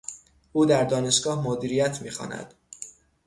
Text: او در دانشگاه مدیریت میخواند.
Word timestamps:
او 0.51 0.65
در 0.65 0.83
دانشگاه 0.83 1.45
مدیریت 1.47 2.01
میخواند. 2.01 2.53